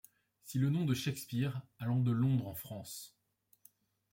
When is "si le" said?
0.45-0.71